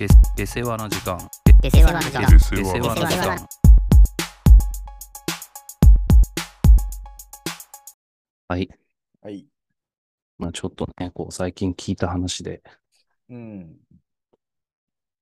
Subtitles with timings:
[0.00, 1.18] で出世話の時間
[1.62, 3.46] 出世話の時間出世世話の時間
[8.48, 8.70] はい
[9.20, 9.46] はい。
[10.38, 12.62] まあちょっとねこう最近聞いた話で
[13.28, 13.76] うん。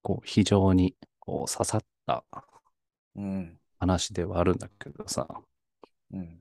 [0.03, 2.25] こう非常にこう刺さった
[3.17, 3.59] うん。
[3.81, 5.27] 話ではあるんだけどさ
[6.13, 6.39] うん。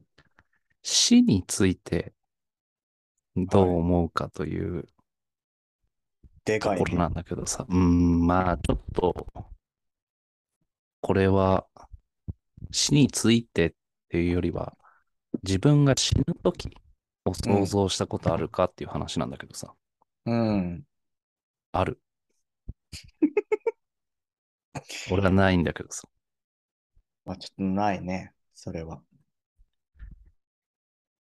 [0.84, 2.14] 死について
[3.36, 4.89] どう思うかというと
[6.47, 6.79] でかい、ね。
[6.79, 9.28] ころなんだけどさ、うーん、まあちょっと、
[11.01, 11.68] これは
[12.71, 13.74] 死についてっ
[14.10, 14.78] ていうよりは、
[15.43, 16.69] 自分が死ぬ時
[17.25, 19.74] を想像したことあるかっていう話なんだけどさ、
[20.25, 20.83] うん。
[21.74, 22.00] ある。
[25.11, 26.07] 俺はないんだけどさ、
[27.25, 28.33] まあ、ちょっとないね。
[28.54, 29.02] それは。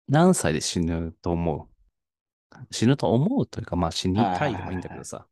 [0.08, 1.75] 何歳で死ぬと思う？
[2.70, 5.26] 死ぬと思うというか、まあ死にたいでもいいんだけどさ、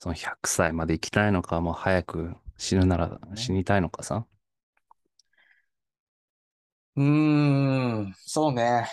[0.00, 4.26] その100歳まで生きたいのか、もう早く死ぬなら死にたいのかさ、
[6.96, 7.04] うー
[8.08, 8.14] ん。
[8.16, 8.88] そうね。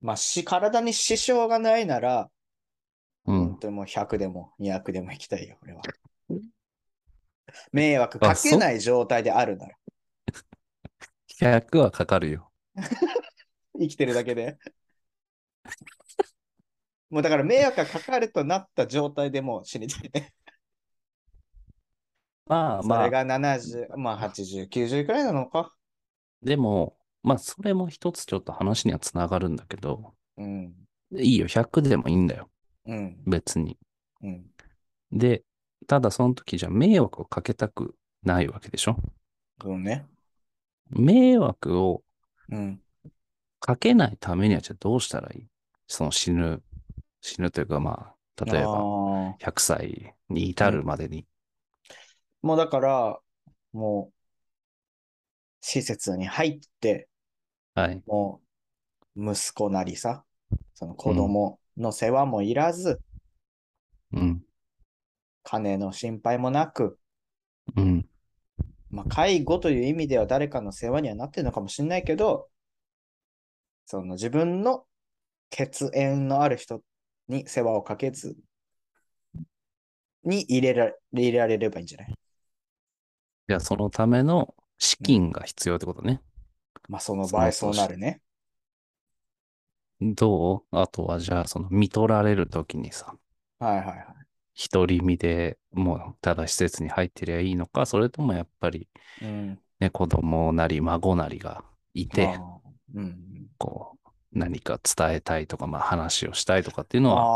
[0.00, 2.30] まあ、し、体に支障がないなら、
[3.26, 3.58] うん本。
[3.60, 5.82] 当にもう100でも200でも行きたいよ、俺は。
[7.72, 9.74] 迷惑かけない状態であるなら。
[11.26, 12.50] 100はかかるよ。
[13.78, 14.58] 生きてるだけで。
[17.10, 20.32] もうだから迷惑がかかるとなった状態でもう死にたいね。
[22.46, 25.74] まあまあそれ、が70、まあ80、90くらいなのか。
[26.42, 30.74] でも、まあそれも一つちょっと話にはつながるんだけど、うん。
[31.16, 32.48] いいよ、100でもいいんだよ、
[32.86, 33.22] うん。
[33.26, 33.76] 別に。
[34.22, 34.46] うん。
[35.12, 35.42] で、
[35.86, 38.96] ただその時じゃ迷惑をかけたくないわけでしょ
[39.60, 40.06] そうね。
[40.90, 42.02] 迷惑を
[42.50, 42.80] うん。
[43.60, 45.46] かけないためにはじゃあどうしたらいい？
[45.86, 46.62] その死ぬ、
[47.20, 51.26] 死ぬというかまあ、例えばあー100歳に至るまでに。
[52.42, 53.20] もうだから、
[53.72, 54.14] もう、
[55.60, 57.08] 施設に入って、
[57.74, 58.02] はい。
[58.06, 58.40] も
[59.16, 60.24] う、息子なりさ、
[60.74, 63.00] その子供の世話もいらず、
[64.12, 64.42] うん。
[65.42, 66.98] 金の心配もなく、
[67.76, 68.06] うん。
[68.90, 72.48] まあ、介護という意味では誰かの世話にはなってるのかもしれないけど、
[73.86, 74.86] その自分の
[75.50, 76.82] 血縁のある人
[77.30, 78.36] に世話をかけず
[80.24, 82.14] に入れら入れられればいいんじゃない？
[83.48, 86.20] じゃあそのための資金が必要ってことね。
[86.88, 88.20] まあその場合そうなるね。
[90.00, 90.76] どう？
[90.76, 93.14] あとはじゃあその見取られる時にさ、
[93.58, 94.06] はいはいはい。
[94.72, 98.88] 独り身でもうただ施設に入ってりゃいいのか、それともやっぱり
[99.22, 99.58] うん。
[99.78, 101.64] ね、子供なり孫なりが
[101.94, 102.38] いて、
[102.94, 103.48] うん。
[103.56, 103.99] こう、
[104.32, 107.30] 何か伝えたいとか、まあ話をしたいとかっていうのは、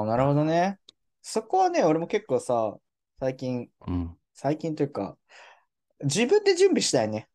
[0.00, 0.78] ああ、なるほどね。
[1.22, 2.76] そこはね、俺も結構さ、
[3.18, 4.16] 最近、うん。
[4.34, 5.16] 最近というか、
[6.02, 7.28] 自分で準備したいね。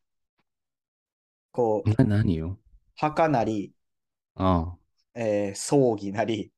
[1.52, 2.60] こう、な、何よ
[2.96, 3.74] 墓なり、
[4.36, 4.76] あ
[5.14, 6.52] えー葬儀なり、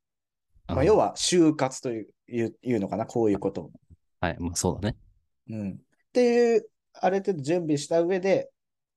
[0.68, 0.76] あ。
[0.76, 3.72] まあ、要は就活といういういうのかな、こういうことを。
[4.20, 4.98] はい、まあそうだね。
[5.50, 5.72] うん。
[5.72, 5.76] っ
[6.14, 8.50] ていう、ある程度準備した上で、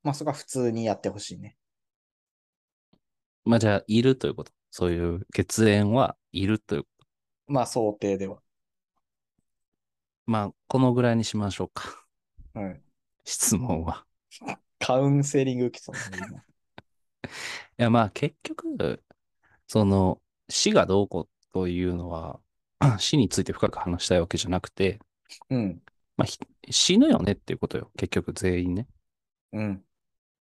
[0.03, 1.56] まあそこは普通にやってほしいね。
[3.45, 4.53] まあじゃあ、いるということ。
[4.71, 6.84] そういう血縁はいるという。
[7.47, 8.41] まあ想定では。
[10.27, 12.06] まあ、このぐらいにしましょうか。
[12.55, 12.81] はい。
[13.25, 14.05] 質問は。
[14.78, 16.43] カウンセリング来そうだね
[17.25, 17.28] い
[17.83, 19.03] や、まあ結局、
[19.67, 22.41] その、死がどうこうというのは、
[22.99, 25.01] 死について深く話したいわけじゃなくて、
[25.49, 25.83] 今うん。
[26.17, 26.39] まあ、ひ
[26.71, 27.91] 死ぬよねっていうことよ。
[27.97, 28.89] 結局全員ね。
[29.53, 29.84] うん。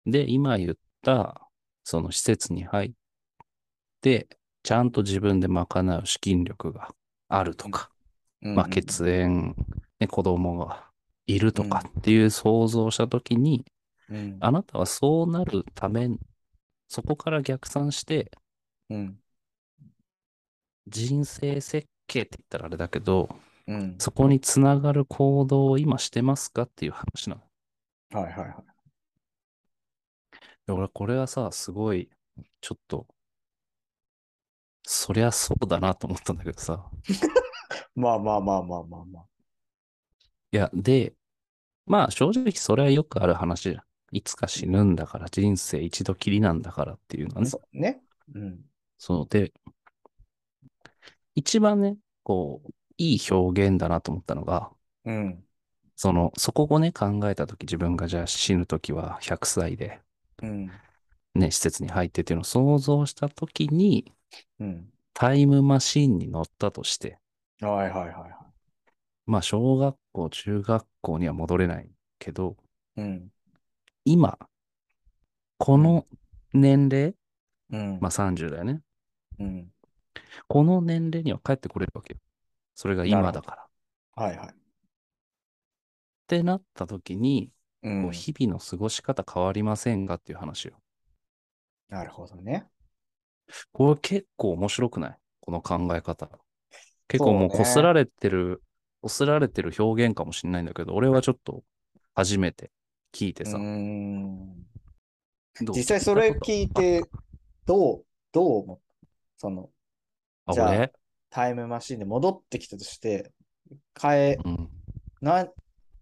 [0.06, 1.44] で、今言った、
[1.85, 2.91] その施設に入っ
[4.01, 4.28] て、
[4.63, 5.66] ちゃんと自分で賄
[6.00, 6.90] う資金力が
[7.29, 7.91] あるとか、
[8.41, 9.56] うんまあ、血縁、
[10.00, 10.90] ね、子供が
[11.28, 13.63] いるとかっていう想像をしたときに、
[14.09, 14.38] うん。
[14.40, 16.09] あなたはそうなるため、
[16.88, 18.31] そこから逆算して、
[18.89, 19.19] うん。
[20.88, 23.30] 人生設計って言ったらあれだけど、
[23.68, 23.95] うん。
[24.00, 28.21] そこにつながる行動を今してますかっていう話なの。
[28.21, 28.75] はいはいはい。
[30.67, 32.09] で俺、これはさ、すごい、
[32.62, 33.07] ちょっと、
[34.83, 36.89] そりゃそうだなと思ったんだけどさ。
[37.95, 39.25] まあまあまあまあまあまあ。
[40.51, 41.13] いや、で、
[41.85, 43.83] まあ正直それはよくある話じゃん。
[44.12, 47.50] いつか死ぬんだから、人生一度きりなんだからっていうのはね。
[47.50, 48.01] そうね。
[48.33, 48.65] うん。
[48.97, 49.53] そうで、
[51.35, 54.71] 一番ね、こう、いい表現だなと思ったのが、
[55.03, 55.45] うん。
[55.95, 60.01] その、そこをね、考えたとき、自分がじゃあ死ぬときは100歳で、
[60.45, 60.71] うん。
[61.36, 64.12] ね、施設に入ってっていうのを想像したときに、
[64.59, 64.92] うん。
[65.13, 67.18] タイムマシンに乗ったとして、
[67.59, 68.56] はいはいはいはい。
[69.25, 71.89] まあ、小学校、中学校には戻れない
[72.19, 72.57] けど、
[72.95, 73.31] うん。
[74.06, 74.38] 今、
[75.57, 76.06] この
[76.53, 77.15] 年齢、
[77.71, 78.00] うん。
[78.00, 78.81] まあ30だよね。
[79.39, 79.71] うん。
[80.47, 82.19] この年齢には帰ってこれるわけよ。
[82.75, 83.63] それが今だから。
[83.63, 83.68] っ
[84.15, 84.56] はいはい。
[86.27, 87.51] てなった時に、
[87.85, 87.89] う。
[88.07, 90.77] ん日々の過ごし方変わりませんがっていう話よ。
[91.89, 92.65] なるほどね。
[93.71, 95.17] これ結構面白くない？
[95.39, 96.29] この考え方。
[97.07, 98.63] 結構もうこすられてる、
[99.01, 101.63] こすられてる表現かもしれないんだけど、俺はちょっと
[102.15, 102.71] 初めて
[103.13, 103.59] 聞いてさ。
[105.73, 107.03] 実際それ聞いて、
[107.65, 108.63] どう、どう？
[108.63, 108.83] 思った
[109.37, 109.69] その、
[110.47, 110.91] あ、じゃあ俺？
[111.29, 113.31] タイムマシンで戻ってきたとして、
[114.01, 114.69] 変え、うん。
[115.21, 115.47] な、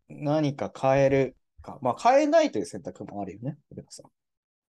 [0.08, 1.80] 何か変えるか。
[1.82, 3.58] まあ変えないという選択もあるよね。
[3.90, 4.04] さ。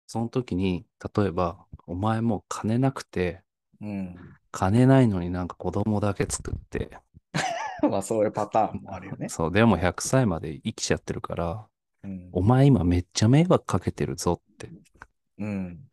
[0.06, 0.84] その時に、
[1.16, 3.42] 例えば、お前もう金なくて、
[3.80, 4.16] うん。
[4.50, 6.90] 金ないのになんか子供だけ作って、
[7.88, 9.28] まあそういうパターンもあるよね。
[9.30, 11.66] そう、でも100歳まで生きちゃってるから、
[12.02, 12.28] うん。
[12.32, 14.70] お前今めっちゃ迷惑かけてるぞって
[15.38, 15.90] うん。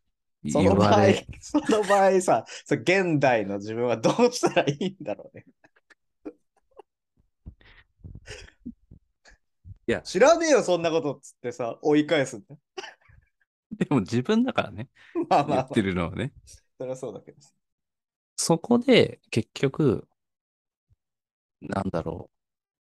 [0.50, 1.06] その言場合
[1.42, 5.46] その場合さ、現代の自分はどうしたらいいんだろうね。
[9.88, 12.60] いや知らねえよ、そんなことっつってさ、追い返すんだよ。
[13.72, 14.90] でも自分だからね、
[15.30, 16.34] まあまあ、まあ言って、るのはね。
[16.78, 17.54] それはそうだけどさ。
[18.36, 20.08] そこで結局、
[21.62, 22.30] なんだろ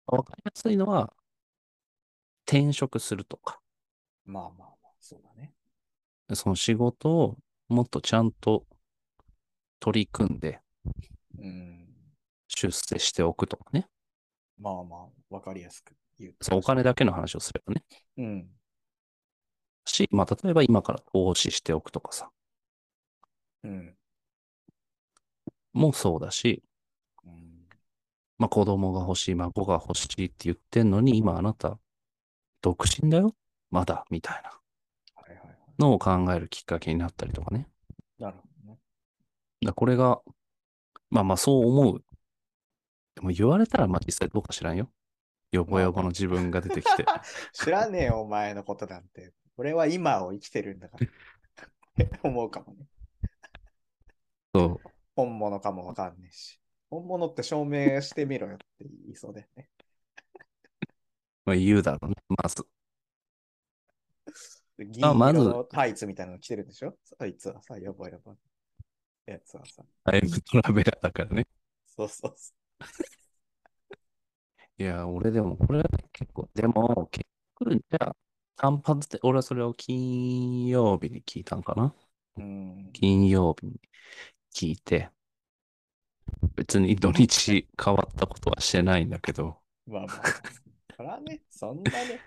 [0.09, 0.17] う。
[0.17, 1.15] わかりやすいのは、
[2.47, 3.61] 転職するとか、
[4.25, 5.55] まあまあまあ、そうだね。
[6.35, 8.67] その仕事をもっとちゃんと
[9.81, 10.61] 取り組んで
[11.39, 11.87] うん。
[12.49, 13.89] 出世しておくとかね。
[14.59, 16.44] まあまあ、わかりやすく言うと。
[16.44, 17.85] そうお金だけの話をすればね。
[18.17, 18.49] うん。
[19.87, 22.31] し、まあ、例えば今から投資しておくとかさ、
[23.62, 23.97] うん。
[25.73, 26.62] もそうだし、
[27.25, 27.69] うん。
[28.38, 31.79] まあ、子供が欲しい、孫が欲しいって言ってんのに、今あなた、
[32.62, 33.35] 独身だよ
[33.71, 34.61] まだ、みたいな
[35.14, 35.56] はいはいはい。
[35.79, 37.69] のを考えるきっかけになったりとかね。
[38.19, 38.79] なるほどね。
[39.64, 40.21] だこれが、
[41.11, 42.05] まあまあそう思う。
[43.14, 44.91] でも言われたらまあ実際どうか知らんよ。
[45.53, 47.05] よぼよぼの自分が出てきて。
[47.53, 49.33] 知らねえよ、お前のことなんて。
[49.56, 51.06] 俺は今を生きてるんだから。
[51.06, 51.09] っ
[52.09, 52.87] て思うかもね。
[54.55, 54.91] そう。
[55.17, 56.61] 本物かもわかんねえし。
[56.91, 59.69] 本物って証明してみろよって言いそうだよね。
[61.45, 62.15] まあ言うだろうね。
[62.43, 62.67] まず。
[64.79, 66.97] 銀あまず色のタイツみたいなの着てるんでしょ？
[67.03, 68.37] そいつはさ、やばいやばい。
[69.27, 69.83] やつはさ。
[70.05, 71.47] タイムトラベラーだからね。
[71.87, 72.55] そうそうそ
[74.80, 77.26] いや、俺でも、これは結構、でも、結
[77.58, 78.16] 局、じゃあ、
[78.54, 81.92] 単発で、俺はそれを金曜日に聞いたんかな
[82.36, 82.40] う。
[82.40, 82.90] うん。
[82.92, 83.80] 金曜日に
[84.54, 85.10] 聞いて、
[86.54, 90.22] 別に土日変わったことはしてないんだけど、まあまあ。
[90.96, 92.20] そらね、そんなね、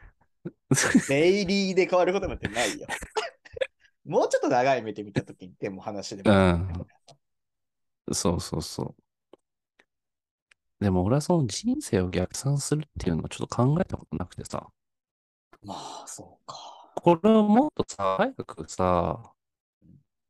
[1.07, 2.85] デイリーで変わることなんてないよ。
[4.03, 6.35] もうちょっと長い目で見たときに、でも話でも。
[6.35, 6.85] うん
[8.13, 9.10] そうそうそう。
[10.81, 14.67] でも俺はその人生を逆算するっていうのをちょっと考えたことなくてさ、
[15.63, 16.55] まあ、そうか。
[16.95, 19.31] これをもっとさ、早くさ、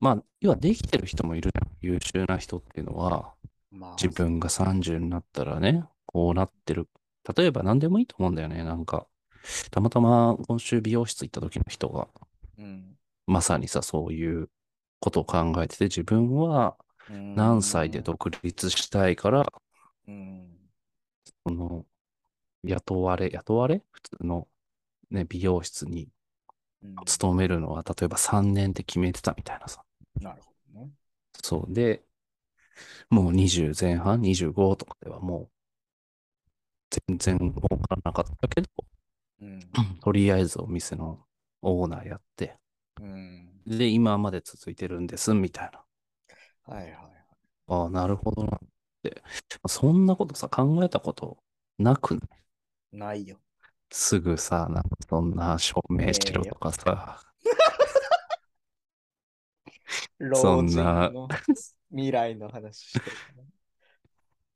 [0.01, 1.69] まあ、要はできてる人もいるじゃん。
[1.81, 3.33] 優秀な人っていうのは、
[3.71, 6.89] まあ、自分が30になったらね、こうなってる。
[7.35, 8.63] 例えば何でもいいと思うんだよね。
[8.63, 9.07] なんか、
[9.71, 12.07] たまたま今週美容室行った時の人が、
[12.57, 12.97] うん。
[13.25, 14.49] まさにさ、そういう
[14.99, 16.75] ことを考えてて、自分は
[17.09, 19.45] 何歳で独立したいから、
[20.11, 20.71] うん。
[21.45, 21.85] その、
[22.63, 23.83] 雇われ、雇われ？
[23.91, 24.47] 普通の
[25.11, 26.09] ね、美容室に
[26.83, 29.83] うん勤めるのは、例えば3年って決めてたみたいなさ。
[30.21, 30.91] なるほどね。
[31.43, 32.03] そうで、
[33.11, 35.49] もう20前半、25とかではも
[36.91, 38.67] う、全然儲からなかったけど、
[39.41, 39.59] うん。
[40.01, 41.25] とりあえずお店の
[41.61, 42.57] オーナーやって、
[42.99, 43.51] うん。
[43.65, 45.83] で、今まで続いてるんです、みたいな。
[46.63, 47.41] はいはいはい。
[47.67, 48.59] ああ、なるほどな。
[49.67, 51.37] そんなことさ、考えたこと
[51.77, 52.97] なくない？
[52.97, 53.37] ないよ。
[53.91, 57.21] すぐさ、なんかそんな証明しろとかさ、
[60.19, 61.27] 老そん人なの
[61.89, 63.11] 未来の話して。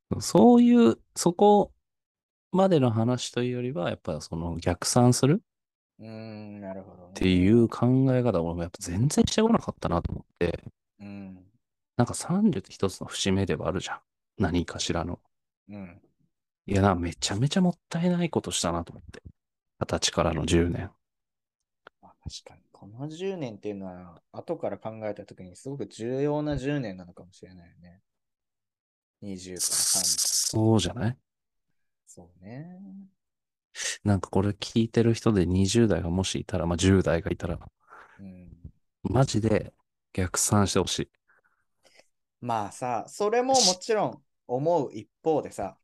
[0.21, 1.73] そういう、そこ
[2.51, 5.41] までの話というよりは、やっぱその逆算する？
[5.99, 7.09] うーん、なるほど、ね。
[7.09, 10.63] っていう考え方、俺もやっぱ全然してこなかったなと思って、
[10.99, 11.45] うん。
[11.97, 13.99] なんか30って一つの節目ではあるじゃん。
[14.37, 15.19] 何かしらの。
[15.69, 16.01] うん。
[16.67, 19.21] いやな、めちゃめちゃもったいないことしたなと思って。
[19.79, 20.91] 二十歳からの10年。
[22.01, 22.61] まあ、確かに。
[22.71, 28.01] この10年っていうのは、後から考えたときにすごく重要な10年なのかもしれないよね。
[29.21, 30.17] 20から30。
[30.51, 31.17] そうじゃない？
[32.05, 32.79] そうね。
[34.03, 37.59] なんかこれ聞いてる人で20代がもしいたら、まあ10代がいたら、
[38.19, 38.49] うん。
[39.03, 39.73] マジで
[40.13, 41.09] 逆算してほしい。
[42.41, 45.77] まあさ、それももちろん思う一方でさ、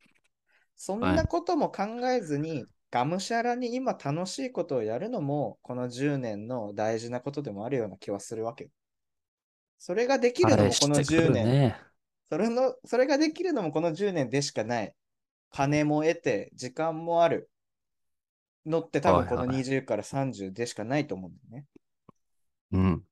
[0.76, 8.70] そんなことも考えずに、がむしゃらに今楽しいことをやるのも、この10年の大事なことでもあるような気はするわけよ。
[9.78, 11.78] それができるのも返このしてく10年、るね。
[12.30, 14.96] それの、それができるのもこの10年でしかない。
[15.52, 17.50] 金も得て、時間もある
[18.66, 21.66] のって多分このはいはい20から30でしかないと思うんだよね。
[22.72, 23.04] うん。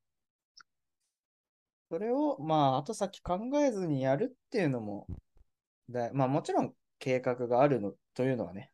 [1.90, 5.08] それを、まあ、後先考えずにやるっていうのも、
[5.90, 8.72] だまあ、もちろん計画があるのというのはね、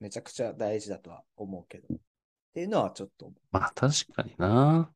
[0.00, 1.98] めちゃくちゃ大事だとは思うけど、っ
[2.54, 4.90] ていうのはちょっと思まあ確かにな。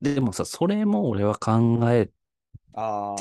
[0.00, 2.12] でもさ、それも俺は考えて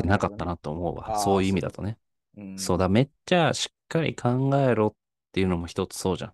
[0.03, 1.19] なかったるなと思うわ。
[1.19, 1.97] そういう意味だとね。
[2.35, 2.57] ほどね。
[2.57, 4.95] そうだ、めっちゃしっかり考えろっ
[5.31, 6.33] ていうのも一つそうじゃん。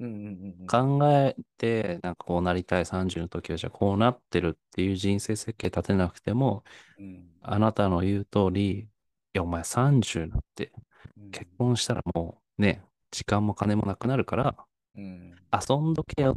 [0.00, 0.06] うん。
[0.06, 0.26] うんう
[0.66, 0.70] ん。
[0.70, 6.64] 考えて、なんかこうなりたい30の時は、じゃあこうなってるっていう人生設計立てなくても、
[6.98, 8.88] うんあなたの言う通り、い
[9.34, 10.72] や、お前30になって
[11.16, 14.56] うん結婚したらもうね、時間も金もなくなるから、
[14.94, 15.40] うん。
[15.52, 16.36] 遊んどけよ、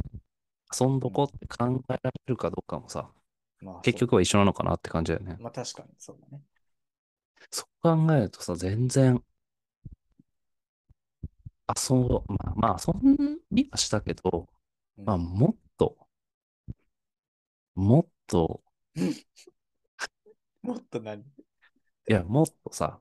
[0.80, 3.12] 遊んどこって考えられるかどうかもさ、
[3.62, 5.44] まあ、結局は一緒なのかなって感じだよねそう。。
[5.44, 6.44] まあ、確かにそうだね。
[7.52, 9.24] そう考えるとさ、全然、
[11.68, 14.48] 遊ん、まあまあ遊んりはしたけど、
[14.98, 15.98] うんまあもっと、
[17.76, 18.64] もっと、
[20.64, 21.24] もっと何？
[22.10, 23.00] いや、もっとさ、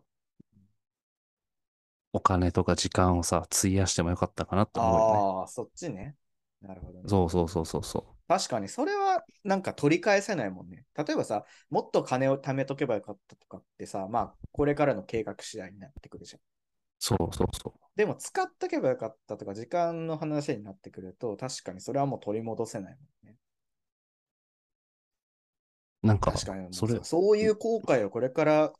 [2.14, 5.19] お金とか時間をさ、費やしてもよかったかなって思うよね。
[5.40, 6.16] ああ、そっちね。
[6.61, 7.09] なるほどね。
[7.09, 10.87] そうそうそうそうそ確かに、それはなんか取り返せないもんね。
[10.97, 16.40] 例えばさ、もっと金を貯めとけばよかったとかってさ、まあ、これからの計画次第になってくるじゃん。
[17.02, 17.16] う。
[17.16, 23.37] そうそうそでも、使っとけばよかったとか、時間の話になってくると、確かにそれはもう取り戻せないもんね。
[26.02, 26.06] う。
[26.06, 28.73] なんか、確かにそれさ、そういう後悔をこれから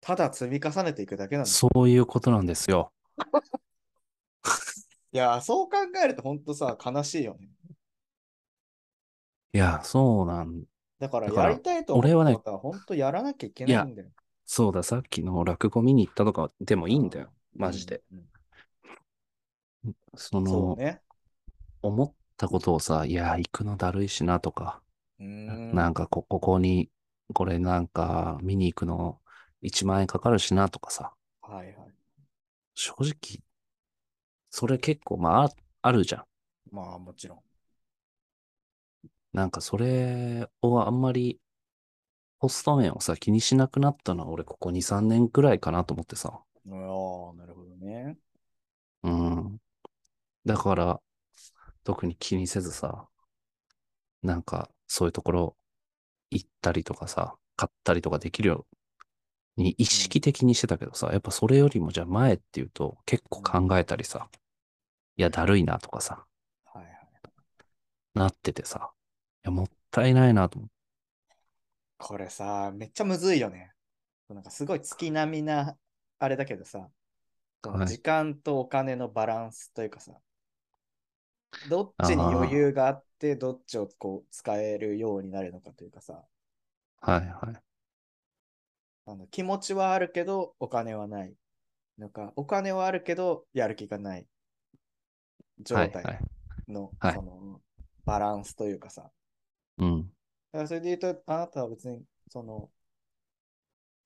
[0.00, 1.50] ただ積み重ねていくだけなんだ。
[1.50, 2.92] そういうことなんですよ。
[5.12, 7.48] いや、そう考えると本当さ、悲しいよね。
[9.54, 10.64] いや、そうなん、
[10.98, 14.08] だから、やりたいと思った俺はね本当やらなきゃいけないんだよ。
[14.48, 17.30] そうだ、さっきの落語見に行ったとかでもいいんだよ。
[17.54, 18.02] マジで。
[18.10, 18.28] うん。
[20.16, 21.02] そうんそうの、ね。
[21.82, 24.80] 思ったことをさ、いや、行くのだるいしなとか、
[25.22, 25.26] ん。
[25.72, 26.90] なんかこ、ここに、
[27.34, 29.20] これなんか見に行くの
[29.62, 32.08] 1万円かかるしなとかさ、はいはい。
[32.74, 33.42] 正直、
[34.50, 35.50] それ結構、まあ、あ
[35.80, 36.24] あるじゃん。
[36.70, 37.42] まあ、もちろん。
[39.32, 41.40] なんかそれをあんまり、
[42.40, 46.40] ポスト面をさ、気にしなくなったのは俺ここ2、3年くらいかなと思ってさ。
[46.70, 48.18] ああ、なるほどね。
[49.02, 49.58] うん。
[50.44, 51.00] だから、
[51.84, 53.08] 特に気にせずさ、
[54.22, 55.56] なんかそういうところ
[56.30, 58.66] 行ったりとかさ、買ったりとかできるよ
[59.58, 64.28] うに意識的にしてたけどさ、やっぱそれよりもじゃあ前っていうと結構考えたりさ、
[65.16, 66.26] いや、だるいなとかさ、
[66.64, 66.94] はいはい。
[68.14, 68.90] なっててさ、
[69.44, 70.77] いや、もったいないなと思って。
[71.98, 73.72] これさ、めっちゃむずいよね。
[74.28, 75.78] なんかすごい月並みな、
[76.18, 76.90] あれだけどさ、
[77.82, 80.20] 時間とお金のバランスというかさ、
[81.64, 86.24] どっちに余裕があって、どっちをこう使えるようになるのかというかさ、
[87.00, 87.62] はいはい。
[89.06, 91.34] あの気持ちはあるけど、お金はない。
[91.98, 94.26] なんか、お金はあるけど、やる気がない
[95.60, 96.20] 状態はいはい。
[96.68, 97.60] の、はいその
[98.04, 99.10] バランスというかさ、
[99.78, 100.12] うん。
[100.58, 102.72] だからそれで言うと、あなたは別に、その、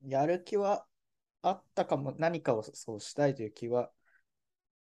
[0.02, 0.86] やる気は
[1.42, 3.90] あったかも、何かをそうしたいという気は、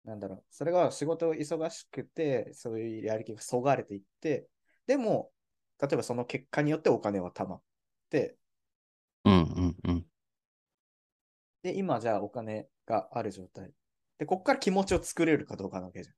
[0.05, 4.49] なんだろう、それが仕事忙しくて、そういうやる気がそがれていって、
[4.87, 5.31] でも、
[5.81, 7.61] 例えばその結果によってお金は貯まっ
[8.09, 8.37] て、
[9.25, 10.05] うんうんうん。
[11.61, 13.71] で、今じゃあお金がある状態。
[14.17, 16.15] で、こっから気持ちを作れるかどうかなわけじゃん。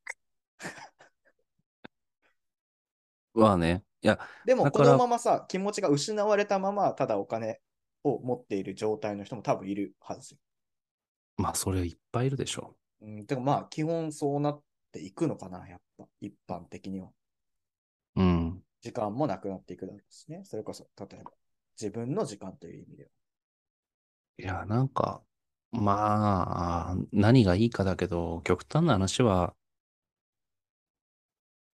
[3.34, 7.60] はね、いや、でも、このままさ、気持ちが失われたまま、ただお金
[8.04, 10.40] を持っている状態の人も多分いるはずよ。
[11.38, 17.10] まあそれいっぱいいるでしょうん、てかまあ、基本そうなっていくのかな、やっぱ、一般的には。
[18.16, 18.22] う。
[18.22, 18.64] うん。
[18.82, 20.42] 時間もなくなっていくだろうしね。
[20.44, 21.32] それこそ、例えば、
[21.80, 23.10] 自分の時間という意味では。
[24.38, 25.24] いや、なんか、
[25.72, 29.56] まあ、何がいいかだけど、極端な話は、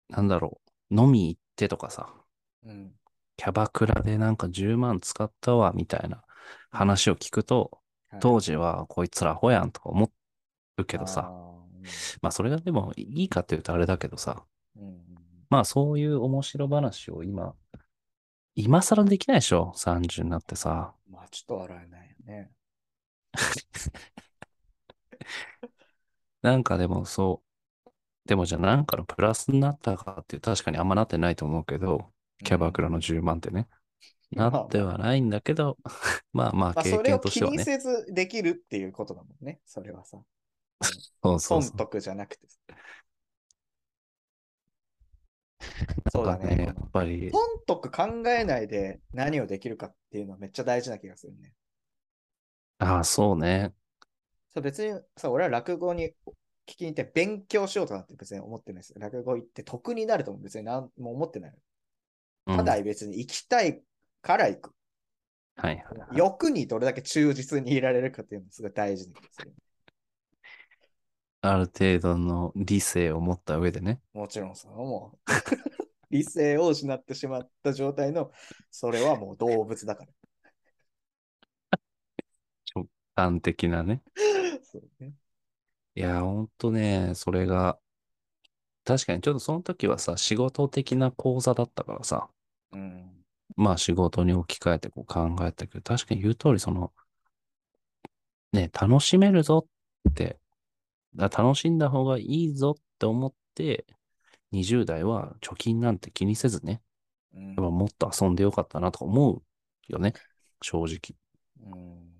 [0.09, 2.13] なんだろう、飲み行ってとかさ、
[2.65, 2.93] うん。
[3.37, 6.23] キャバクラでなんか10万使ったわ、みたいな
[6.71, 7.81] 話を聞くと、
[8.21, 10.11] 当時はこいつらアホやんとか思
[10.79, 11.33] うけどさ、あ
[12.23, 14.45] まあそれがでもいいかって言うとあれだけどさ、
[14.77, 15.01] うん
[15.51, 17.55] まあそういう面白話を今、
[18.57, 20.95] 今更できないでしょ ?30 になってさ。
[21.11, 22.51] まあちょっと笑えないよね。
[26.43, 27.49] なんかでもそう、
[28.27, 32.11] でもじゃあなんかのプラスになったかっていう確かにあんまなってないと思うけど、
[32.43, 33.69] キャバクラの10万ってね。
[34.35, 35.77] まあなってはないんだけど、
[36.33, 37.65] まあまあ経まあそれを気に験としてはね。
[37.65, 39.61] せずできるっていうことだもんね。
[39.67, 40.19] それはさ。
[40.83, 41.63] そうそうそう。
[41.63, 42.49] 損得じゃなくて。
[46.13, 46.67] そうだね。
[46.67, 51.53] やっぱり、損得考えないで何をできるかっていうのはめっちゃ大事な気がするね。
[52.79, 53.73] ああ、そうね。
[54.51, 56.15] そう別にさ、俺は落語に
[56.67, 58.95] 聞きに行って勉強しようとなって別に思ってないです。
[58.97, 61.51] 落語行って得になるとも別に何も思ってない。
[61.51, 61.55] う
[62.55, 63.81] んただ別に行きたい
[64.21, 64.75] から行く。
[65.57, 65.85] はい。
[66.13, 69.55] 欲にどれだけ忠実にいられるかっていうのがすごい大事な気がする。
[71.41, 74.01] ある程度の理性を持った上でね。
[74.13, 75.31] もちろんさ、もう
[76.11, 78.31] 理性を失ってしまった状態の、
[78.71, 80.11] それはもう動物だから。
[83.17, 84.03] 端的なね。
[84.63, 85.13] そうね。
[85.97, 87.79] いや、ほんとね、それが、
[88.85, 92.29] 確かにちょっとその時はさ、仕事的な講座だったからさ、
[92.73, 93.25] うん。
[93.57, 96.93] まあ仕事に置き換えてこう考えたけど、確かに言う通りその、
[98.53, 99.67] ね、楽しめるぞ
[100.09, 100.39] って、
[101.15, 103.87] だ楽しんだ方がいいぞって思って、
[104.51, 106.83] 20代は貯金なんて気にせずね、
[107.35, 107.55] うん。
[107.55, 109.43] もっと遊んでよかったなとか思う
[109.89, 110.13] よね、
[110.61, 111.17] 正直。
[111.61, 112.14] うん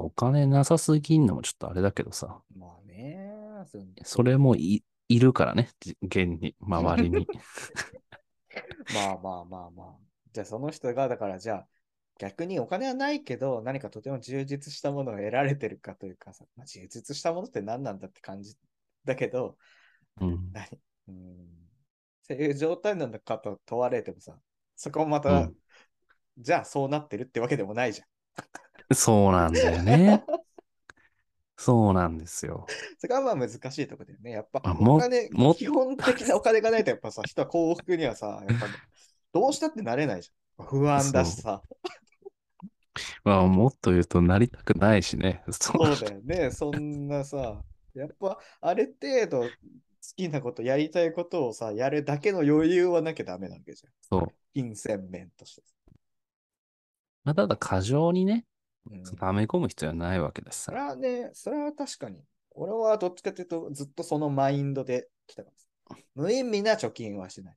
[0.00, 3.32] お金なさすぎんのもちょっとあれだけどさ、まあね。
[4.02, 7.26] それもいいるからね、じ現に、周りに。
[8.94, 9.96] まあまあまあまあ。
[10.32, 11.68] じゃあその人が、だからじゃあ
[12.18, 18.56] 逆にお金はないけど何かとても充実したものを得られてるかというかさ、まあ、充実したものって何なんだって感じ
[19.04, 19.56] だけど、
[20.20, 20.52] うん。
[20.52, 20.66] 何
[21.08, 21.64] うん
[22.22, 24.38] そういう状態なのかと問われてもさ、
[24.76, 25.54] そこもまた、うん
[26.36, 28.08] じゃあそうなってるってわけでもないじゃん。
[28.92, 30.24] そうなんだよね。
[31.56, 32.66] そうなんですよ。
[32.98, 34.30] それがまあ難しいところだよね。
[34.32, 38.66] やっぱお金も、基本的なお金がないとやっぱさ、 人は幸福にはさ、やっぱ
[39.32, 40.66] どうしたってなれないじゃん。
[40.66, 41.62] 不安だしさ。
[43.24, 45.42] まあ、もっと言うとなりたくないしね。
[45.46, 46.50] そそうだよね。
[46.50, 47.62] そんなさ、
[47.94, 49.50] やっぱある程度好
[50.16, 53.92] きなこと、やりたいことをさ、やるだけの余裕はなきゃダメなわけじゃん。
[54.02, 54.28] そう。
[54.52, 55.62] 金銭面として。
[57.24, 58.44] まあ、ただ過剰にね、
[58.90, 60.84] うん、溜め込む必要はないわけですそれさ。
[60.84, 62.22] はね、それは確かに。
[62.50, 65.66] 俺はどっちかというと、ずっとそのマインドで来たからさ。
[66.14, 67.56] 無意味な貯金はしない。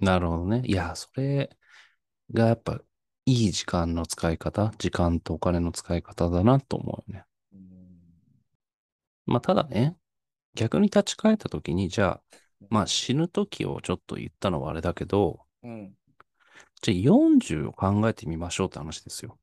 [0.00, 0.62] なるほどね。
[0.64, 1.50] いや、それ
[2.32, 2.80] がやっぱ
[3.26, 7.24] いい時間の使い方、時間とお金の使い方だなと思うよね。
[7.52, 7.64] うん
[9.26, 9.96] まあ、ただね、
[10.54, 12.36] 逆に立ち返った時に、じゃあ、
[12.70, 15.94] まあ死ぬ時をちょっと言ったのはあれだけど、うん。
[16.82, 19.38] じゃあ40を考えてみましょうって話ですよ。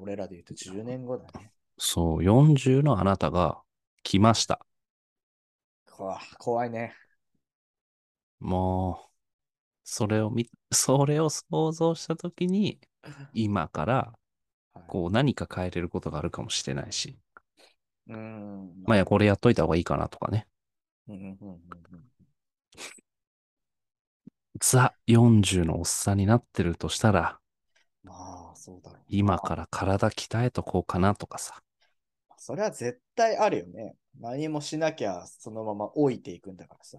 [0.00, 1.52] 俺らで言うと10年後だね。
[1.78, 3.62] そう、40のあなたが
[4.02, 4.64] 来ました。
[5.86, 6.94] 怖怖いね。
[8.40, 9.12] もう、
[9.84, 12.80] それを見、それを想像したときに、
[13.34, 13.94] 今から、
[14.74, 17.18] はいこう何か変えれることがあるかもしれないし、
[18.08, 18.72] うん。
[18.84, 20.46] まあいや、これやっといた方がいいかなとかね。
[24.60, 27.38] ザ40のおっさんになってるとしたら、
[28.04, 29.04] まあ、そうだろうな。
[29.08, 31.60] 今から体鍛えとこうかなとかさ。
[32.38, 33.94] それは絶対あるよね。
[34.18, 36.98] 何もしなきゃそのまま置いていくんだからさ。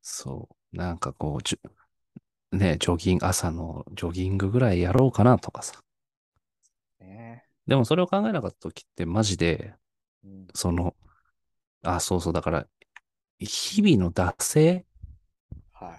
[0.00, 5.80] そう、なんかこう、じゅね、ジョギング、朝のジョギングぐらいやろうかなとかさ。
[6.98, 9.74] ねでもそれを考えなかった時ってマジで、
[10.24, 10.94] うん、その、
[11.82, 12.66] あ、そうそう、だから、
[13.38, 14.86] 日々の惰性
[15.72, 15.98] はい。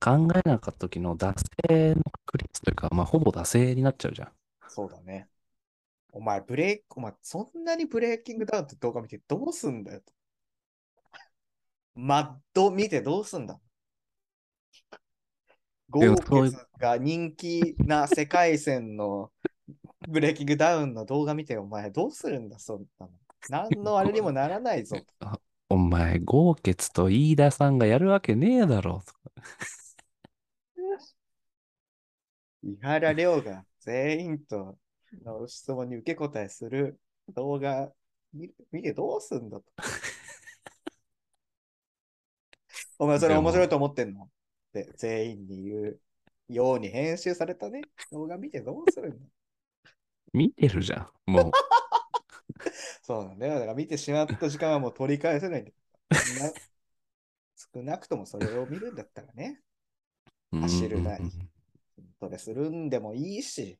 [0.00, 1.34] 考えなかった時の惰
[1.68, 4.37] 性の確率というか、まあ、ほぼ惰性になっちゃうじゃん。
[4.78, 5.28] そうだね。
[6.12, 10.12] お前、ブレイク、お前、そんなにブレイキングダウンって動画見てどうすんだよと。
[11.96, 13.58] マッド見てどうすんだ
[15.90, 19.32] ゴでもーそういうケツが人気な世界線の
[20.08, 23.12] ブレイキングダウンの動画見て、お前どうするんだ、そんなの。
[23.48, 24.96] 何のあれにもならないぞ。
[25.68, 29.02] お前、豪傑と飯田さんがやるわけねえだろ。
[32.62, 34.78] 伊原亮が全員と
[35.24, 37.00] の質問に受け答えする
[37.34, 37.92] 動画
[38.32, 39.64] 見見てどうすんだと。
[42.98, 44.24] お前それ面白いと思ってんの？
[44.24, 44.28] っ
[44.72, 46.00] て全員に言う
[46.48, 49.26] ように編集されたね動画見てどうするんだ
[50.32, 51.32] 見てるじゃん。
[51.32, 51.52] もう。
[53.02, 53.54] そうなんだよ。
[53.54, 55.72] だから見てしまった時間はもう取り返せないんだ
[57.72, 59.60] 少なくともそれを見るんだったらね、
[60.52, 61.24] 走るなり
[62.20, 63.78] トレするんでもいいし、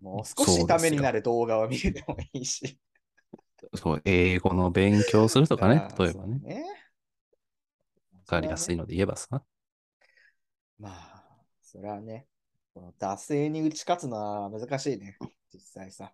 [0.00, 2.78] もう少しためになる動画を見るでもいいし。
[3.74, 6.38] そう、英語の勉強するとかね例えばね。
[6.38, 6.64] ね。
[8.12, 8.82] わかりやすいの。
[8.82, 9.42] ので言えばさ。
[10.78, 11.24] まあ、
[11.62, 12.26] それはね、
[12.74, 15.16] この惰性に打ち勝つのは難しいね。
[15.52, 16.12] 実際さ。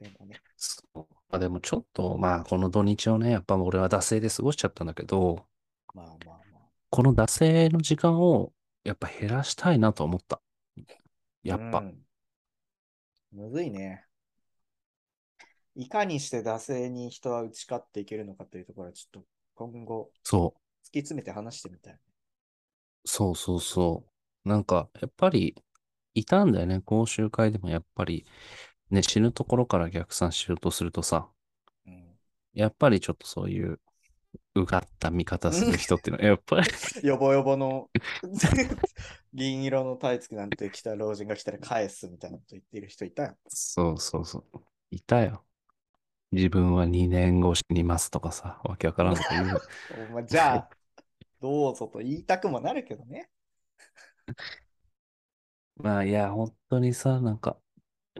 [0.00, 0.40] でもね。
[0.56, 5.44] そうあでもちょっと、まあ、この土日をね、やっぱ俺は惰性で過ごしちゃったんだけど、
[5.92, 6.40] まあまあまあ。
[6.88, 8.52] この惰性の時間を
[8.86, 10.40] やっぱ減らしたいなと思った。
[11.42, 11.78] やっぱ。
[11.78, 12.06] うん
[13.32, 14.06] むずいね。
[15.74, 20.58] いかにして惰性に人は打ち勝っていけるのかというところはちょっと今後そう。
[20.86, 21.98] 突き詰めて話してみたい。
[23.04, 24.04] そうそうそ
[24.44, 24.48] う。
[24.48, 25.54] なんか、やっぱり、
[26.14, 26.80] いたんだよね。
[26.80, 28.24] 講習会でもやっぱり、
[28.90, 31.28] ね、死ぬところから逆算しようとするとさ、
[31.86, 32.16] うん、
[32.54, 33.80] やっぱりちょっとそういう、
[34.60, 37.90] うがった見方する人っていうのは、 やっぱり、よぼよぼの
[39.34, 43.36] 銀色のタイツなんて来た老人が来たら返すみたいなこと言っている人いたよ。
[43.48, 44.60] そうそうそう。
[44.90, 45.44] いたよ。
[46.32, 49.60] 自分は2年後死にますとかさ、わけわからんこと言う。
[50.10, 50.70] お前じゃあ、
[51.40, 53.30] どうぞと言いたくもなるけどね。
[55.76, 57.58] まあ、いや、本当にさ、なんか、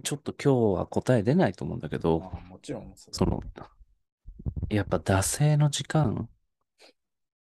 [0.03, 3.40] ちょっと今日は答え出ないと思うんだけど、まあ、もちろんその、
[4.68, 6.29] やっぱ惰性の時間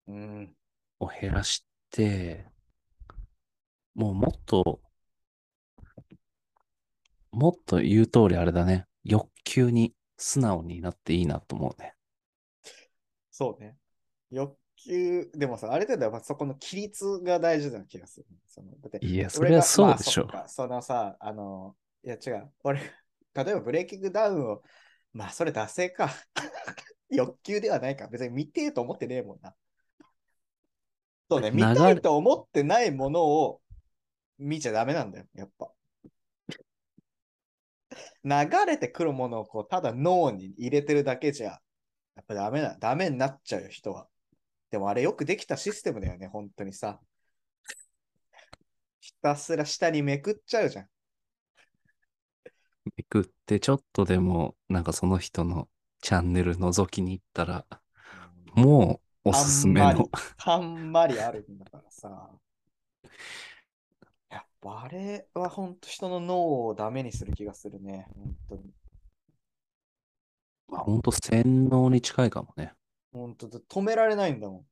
[0.06, 0.56] うん。
[1.00, 2.46] を減らして、
[3.94, 4.80] もうもっと、
[7.30, 8.86] もっと言う通りあれだね。
[9.04, 11.94] 欲求に素直になっていいなと思うね。
[13.30, 13.76] そうね。
[14.30, 18.26] 欲求、でもさ、あれだよ、やっぱそこの規律が大事な気がする。
[18.46, 20.38] そのだっていや、それはそうでしょまあ。
[20.38, 22.52] そっかそのさ、あの、いや違う。
[22.64, 24.62] 俺、例えばブレイキングダウンを、
[25.12, 26.10] まあそれ惰性か。
[27.12, 28.08] 欲求ではないか。
[28.08, 29.54] 別に見てえと思ってねえもんな。
[31.30, 33.60] そうね、見流れたいと思ってないものを
[34.38, 35.72] 見ちゃダメなんだよ、やっぱ。
[38.24, 41.60] 流れてくるものをこうただ脳に入れてるだけじゃ、
[42.14, 44.08] やっぱダメな、ダメになっちゃうよ、人は。
[44.70, 47.00] でもあれよくできたシステムだよね、本当にさ。
[49.00, 50.86] ひたすら下にめくっちゃうじゃん。
[52.96, 55.68] めくってちょっとでも、なんかその人の
[56.02, 57.64] チャンネル覗きに行ったら、
[58.54, 60.10] もうおすすめのあんまり。
[60.36, 62.30] たんまりあるんだからさ。
[64.28, 68.08] やっぱあれは本当人の脳をダメにする気がするね。
[68.14, 68.74] 本当に。
[70.68, 72.74] まあ、ほんと洗脳に近いかもね。
[73.12, 74.66] 本当だ止められないんだも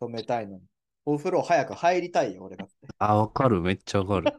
[0.00, 0.04] ん。
[0.04, 0.62] 止めたいのに。
[1.04, 2.74] お風呂早く入りたいよ、俺だって。
[2.98, 3.60] あ、わかる。
[3.60, 4.36] めっちゃわかる。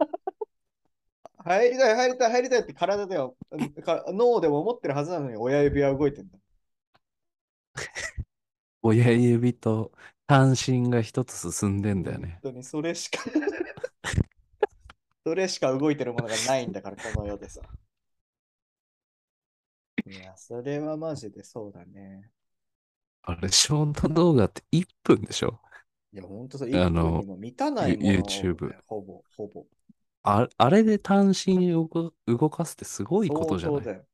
[1.43, 3.31] 入りたい、入りたい、入りたいって体では、
[3.83, 6.37] か脳でも思ってるはずなのに親指は動いてんだ。
[8.81, 9.91] 親指と
[10.27, 12.39] 単身が一つ進んでんだよね。
[12.41, 13.19] 本当にそれしか
[15.25, 17.61] それしか動いてるものがないんだから、この世でさ。
[20.05, 22.31] いや、それはマジでそうだね。
[23.23, 25.61] あれ、ショート動画って1分でしょ？
[26.13, 29.65] いや、ほんとそう、あの1分にも満たないもの、YouTube ほぼ、ほぼ。
[30.23, 33.83] ああれで単身動か動かすってすごいことじゃない？
[33.83, 34.05] 相当だよ。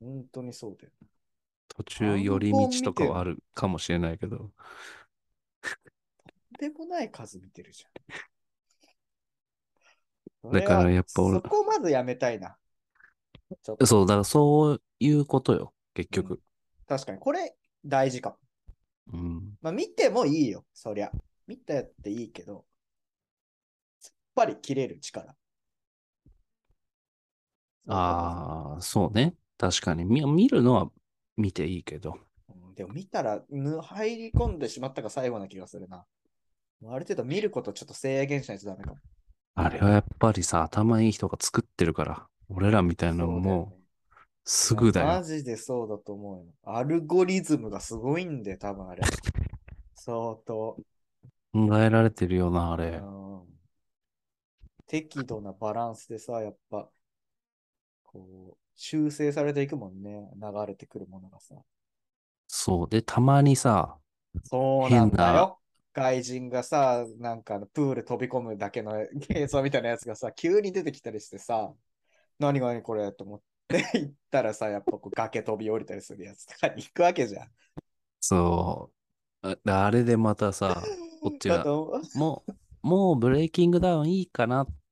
[0.00, 0.92] 本当にそうだよ。
[1.68, 4.36] 途中寄り道とかはあるかもしれないけど。
[4.38, 4.52] とん
[6.58, 7.88] でもない数見てるじゃ
[10.48, 10.52] ん。
[10.52, 12.56] だからやっぱ俺そこまずやめたいな。
[13.84, 16.40] そう、だからそういうことよ、結局。
[16.86, 18.36] 確かに、これ大事かも。
[19.14, 19.58] うん。
[19.62, 21.10] まあ見てもいいよ、そりゃ。
[21.46, 22.66] 見てっていいけど、
[24.34, 25.34] ぱり切れる力。
[27.86, 29.36] ああ、そうね。
[29.58, 30.04] 確かに。
[30.04, 30.90] み見るのは
[31.36, 32.18] 見ていいけど。
[32.48, 36.06] うんでも見たらぬ入り込んでしまったが最後な気がするな。
[36.86, 39.00] ある程度見ることちょっと制限しないとダメかも。
[39.56, 42.28] あれはやっぱりさ、頭いい人が作ってるから。
[42.48, 43.74] 俺らみたいなのもね
[44.46, 45.24] うすぐだマよ。
[45.24, 46.52] ジでそうだと思うよ。
[46.64, 49.20] アルゴリズムがすごいんで、多分あれ。
[49.94, 50.80] 相当。
[51.54, 53.02] 考えられてるよな、あうれ。
[53.02, 53.53] ん
[54.94, 56.88] 適度なバランスでさ、やっぱ、
[58.04, 60.30] こう、修正されていくもんね。
[60.40, 61.56] 流れてくるものがさ。
[62.46, 62.88] そう。
[62.88, 63.98] で、たまにさ、
[64.44, 65.58] そうなんだ変よ。
[65.94, 71.74] 外人がさ、なんかプール飛び込むだけの 映像みたいなやつがさ、急に出てきたりしてさ、
[72.38, 77.48] 何が何これと思って 行ったらさ、やっぱこう崖飛び降りたりするやつとかに 行くわけじゃん。
[78.20, 78.92] そ
[79.42, 79.48] う。
[79.48, 80.80] ああれでまたさ、
[81.20, 82.52] こっちがもう、
[82.86, 84.83] もうブレイキングダウンいいかなって、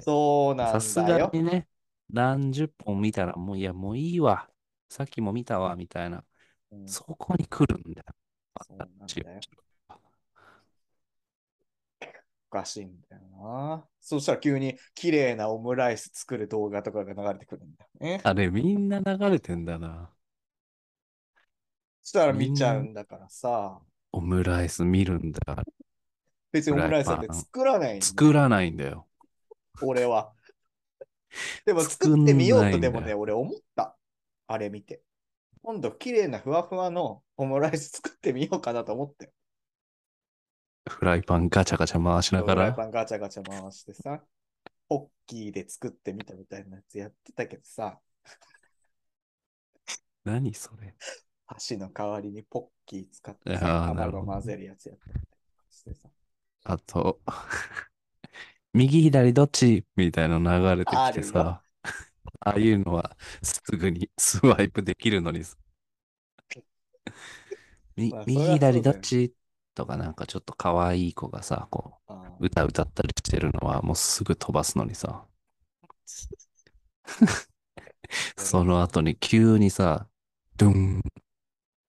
[0.00, 1.30] そうなんさすだよ。
[1.30, 1.68] がにね、
[2.10, 4.48] 何十本見たらもう、いや、もういいわ。
[4.88, 6.24] さっきも見たわ、みたいな。
[6.72, 8.06] うん、そこに来るんだよ。
[8.66, 9.40] そうなんだよ。
[12.48, 13.84] おかしいんだよな。
[14.00, 18.20] そしたら急に綺麗なオムライス作る動画とかが流れてくるんだよね。
[18.24, 20.10] あれ、みんな流れてんだな。
[22.02, 23.80] そしたら見ちゃうんだからさ。
[24.12, 25.62] オムライス見るんだ。
[26.50, 29.06] 別にオムライスなんて作らない作らないんだよ。
[29.82, 30.32] 俺は。
[31.64, 33.96] でも作ってみようとでもね、俺思った。
[34.46, 35.02] あれ見て。
[35.62, 39.32] 今度綺麗なふわふわのオムライス作ってみようかなと思って。
[40.88, 42.62] フライパンガチャガチャ回しながら。
[42.62, 44.22] フライパンガチャガチャ回してさ、
[44.88, 48.00] ポッキーで作ってみたみたいなやつやってたけどさ、
[50.24, 50.94] 何それ
[51.46, 55.02] 箸の代わりにポッキー使って卵混ぜるやつやって
[55.86, 56.10] みた。
[56.64, 57.20] あと、
[58.72, 61.62] 右左どっちみたいなの流れてきてさ、
[62.40, 65.56] ああいうのはすぐにスワイプできるのにさ。
[67.96, 69.34] みまあ右左どっち
[69.74, 75.26] とかなんかちょっと可愛い子がさ、こう、歌歌ったりしてるのはもうすぐ飛ばすのにさ、
[78.36, 80.06] その後に急にさ、
[80.56, 81.02] ドゥン、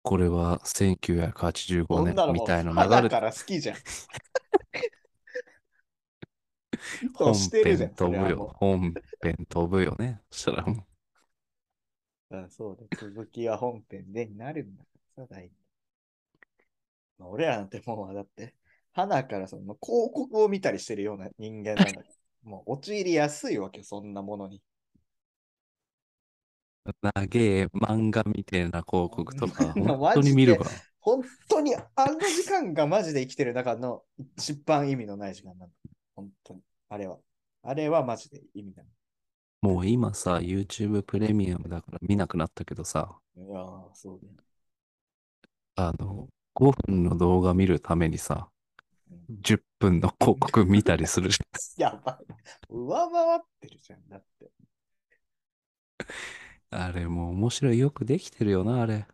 [0.03, 2.95] これは1985年みたいなの流れて。
[2.95, 3.77] 花から好きじゃん。
[7.01, 7.33] 意本。
[7.63, 8.55] 編飛ぶよ。
[8.57, 10.21] 本編飛ぶよね。
[10.29, 10.85] そしたらも
[12.31, 15.41] う、うあそうだ、続きは本編でになるんだからさ、
[17.19, 18.55] 俺らなんてもうだって、
[18.93, 22.01] 花からその広告を見たりしてるような人間なんだ
[22.43, 24.61] もう陥りやすいわけ、そんなものに。
[27.01, 30.65] 長え漫画みたいな広告とか、まあ本当に見るわ。
[30.99, 34.03] 本当にあの時間がマジで生きてる中の
[34.37, 35.75] 一番意味のない時間なんだ。
[36.15, 36.61] 本当に。
[36.91, 37.17] あれは。
[37.63, 38.85] あれはマジで意味ない。
[39.61, 44.33] もう今さ、YouTube プレミアムだから見なくなったけどさ、いやー、そうだよ。
[45.75, 48.49] あの、5分の動画見るためにさ、
[49.11, 51.39] うん10分の広告見たりするじ
[51.77, 52.25] やばい。
[52.69, 54.09] 上回ってるじゃん。
[54.09, 54.51] だって。
[56.71, 56.81] ゃん。
[56.81, 57.79] あれもう面白い。
[57.79, 59.07] よくできてるよな、あれ。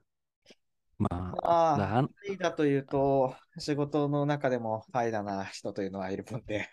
[0.98, 1.08] ま
[1.44, 6.70] あ、あだあ、ファイだというと、仕事の中でもファイだな人というのはいるもんで。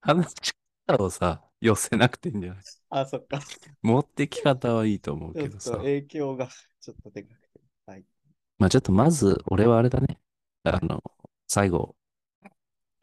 [0.00, 0.52] 話し
[0.86, 2.64] 方をさ、寄せなくていいんじゃない？
[2.90, 3.40] あ、そっか。
[3.82, 5.76] 持ってき方はいいと思うちょっとけどさ。
[5.78, 6.48] 影響が
[6.80, 7.60] ちょっとでかくて。
[7.86, 8.04] はい。
[8.58, 10.18] まあちょっとまず、俺はあれだね。
[10.64, 11.02] あの、
[11.46, 11.96] 最後、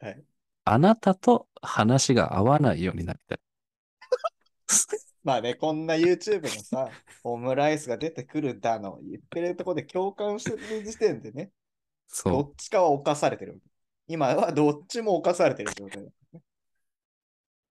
[0.00, 0.24] はい。
[0.64, 3.38] あなたと話が合わないようになりたい。
[5.22, 6.90] まあね、こんな YouTube のさ、
[7.24, 11.50] オムライスが出てくるだの言ってるところで共感してる時点でね、ど
[12.08, 13.60] そっちかは犯されてる。
[14.08, 16.10] 今はどっちも犯されてる状態だ。
[16.34, 16.42] う。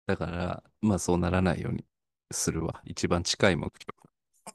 [0.07, 1.85] だから、まあそうならないように
[2.31, 2.81] するわ。
[2.85, 3.93] 一番近い目標。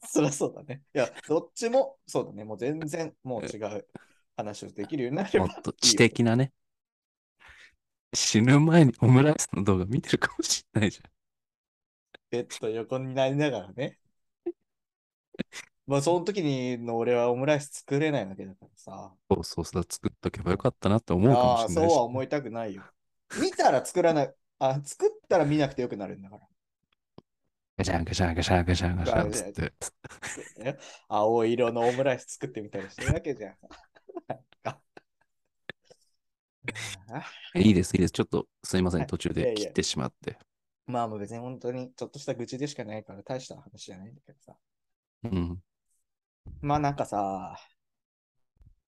[0.06, 0.82] そりゃそうだね。
[0.94, 2.44] いや、どっちもそうだね。
[2.44, 3.86] もう全然もう違う
[4.36, 6.52] 話をできるようになればもっと知的なね。
[8.14, 11.10] 死ぬ前にオムライスの動画見てるかもしれないじゃん。
[12.30, 13.98] ベッド横になりながらね。
[15.90, 19.12] まあ、その時にの俺はオムライス作れないわけだからさ。
[19.28, 21.90] そうそうそう、作っとけばよかったなって思うかもああ、しれないし。
[21.90, 22.84] そうは思いたくないよ。
[23.42, 24.34] 見たら作らない。
[24.60, 26.42] あ、作ったら見なくてよくなるんだから。
[27.76, 29.72] ガシャンガシャンガシャンガシャンガシャンつって。
[30.62, 30.76] ね
[31.08, 33.56] 青色のオムライス作ってみたりしてるわけじゃん。
[34.68, 34.78] あ
[37.58, 38.12] いいです、いいです。
[38.12, 40.38] ちょっとすいません、はい途中いやいやで切ってしまって。
[40.86, 44.54] まあもう別に本当にちょっとした愚痴でしかないから大した話じゃないんだけどさ。
[45.24, 45.60] うん。
[46.60, 47.56] まあなんかさ、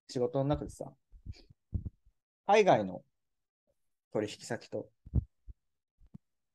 [0.07, 0.93] 仕事の中でさ、
[2.45, 3.03] 海外の
[4.11, 4.89] 取引先と、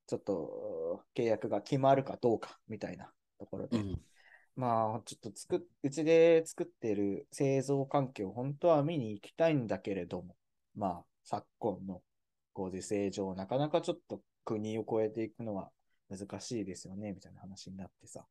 [0.06, 4.00] ちょっと契約が決まるかどうかみたいなところで、うん。
[4.54, 10.36] まあちょっと作っ、うちで作ってる製造環境、本当は見に行きたいんだけれども、
[10.74, 12.02] まあ昨今の
[12.54, 15.70] ご時世上、なかなかちょっと国を越えていくのは
[16.10, 18.24] 難しいですよね、みたいな話になってさ。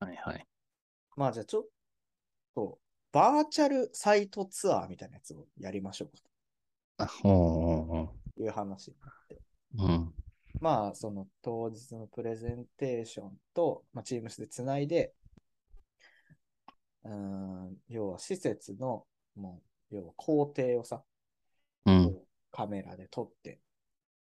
[0.00, 0.46] はいはい。
[1.16, 1.64] まあじゃあちょっ
[2.54, 2.78] と、
[3.12, 6.14] バーチャルサイトツアーみたいなやつをやりましょうか
[6.96, 9.34] という話になって。
[9.76, 9.84] う。
[9.84, 10.14] うん。
[10.60, 15.14] まあその当日のプレゼンテーションと、まあ、Teams でつないで、
[17.04, 19.04] うーん、要は施設の、
[19.36, 21.02] もう、要は工程をさ、
[21.86, 22.18] うん。
[22.50, 23.60] カメラで撮って、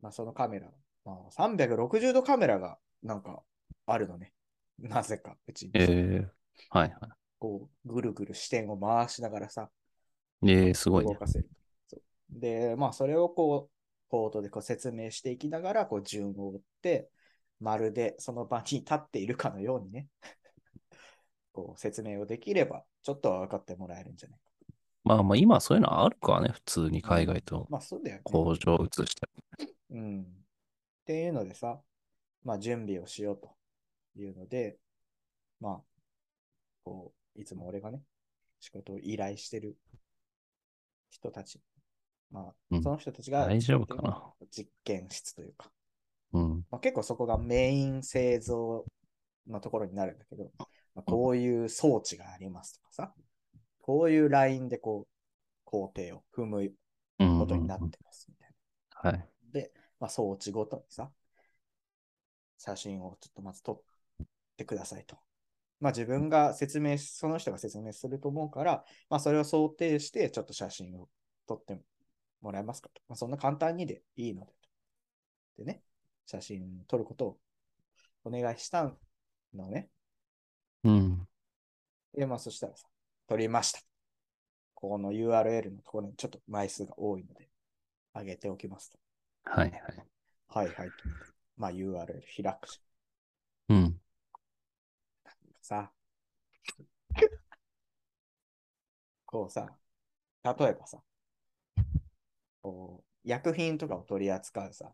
[0.00, 0.68] まあそのカメラ、
[1.04, 3.42] まあ、360度カメラがなんか
[3.86, 4.32] あるのね。
[4.78, 5.70] なぜか、うちに。
[5.74, 6.28] えー、
[6.70, 9.70] はいはこう、ぐるぐる視点を回しながらさ、
[10.42, 10.50] い。
[10.50, 11.12] えー、すごいね。
[11.12, 11.48] 動かせる。
[12.30, 13.70] で、まあ、それをこ
[14.08, 17.10] コードでこう説明していきながら、こう順を追って、
[17.60, 20.08] まるでその場に立っているかのようにね、
[21.52, 24.46] こう説明をできれば、ちょっとは分かってもらえるんじゃないか。
[25.04, 28.22] まあまあ今そういうのあるからね、普通に海外とまあそうだよね。
[28.24, 29.74] 工場を移したり。
[29.90, 30.22] うん。
[30.22, 30.24] っ
[31.04, 31.80] ていうのでさ、
[32.42, 33.56] まあ準備をしようと
[34.16, 34.78] いうので、
[35.60, 35.82] まあ、
[36.84, 38.02] こう、いつも俺がね、
[38.60, 39.76] 仕事を依頼してる
[41.10, 41.60] 人たち、
[42.30, 44.22] まあ、うんその人たちが大丈夫かな？
[44.50, 45.70] 実験室というか、
[46.32, 46.64] うん。
[46.70, 48.84] まあ、結構そこがメイン製造
[49.46, 53.14] のところになるんだけど、まあ、こういう装置がありますとかさ、
[53.80, 55.08] こういうラインでこう、
[55.64, 56.72] 工程を踏む
[57.18, 58.50] うんことになってますみたい
[59.04, 59.10] な。
[59.10, 59.28] はい。
[59.52, 61.10] で、まあ、装置ごとにさ、
[62.58, 63.80] 写真をちょっとまず撮っ
[64.56, 65.16] てくださいと。
[65.80, 71.08] まあ自分が説明し、その人が説明すると思うから、まあそれを想定してちょっと写真を
[71.46, 71.78] 撮って
[72.40, 73.02] もらえますかと。
[73.08, 74.52] まあそんな簡単にでいいので。
[75.58, 75.82] でね、
[76.26, 77.38] 写真撮ることを
[78.24, 78.92] お願いした
[79.54, 79.88] のね。
[80.84, 81.28] うん。
[82.14, 82.86] で、まあそしたらさ、
[83.28, 83.80] 撮りました。
[84.74, 87.48] ここの URL のところにちょっと枚数が多いので、
[88.14, 88.98] 上げておきますと。
[89.44, 89.80] はいはい。
[90.48, 90.90] はいはい。
[91.56, 92.80] まあ URL 開くじ
[93.68, 94.00] うん。
[95.66, 95.92] さ。
[99.26, 99.76] こうさ、
[100.44, 101.02] 例えばさ、
[102.62, 104.92] こう、薬品とかを取り扱うさ、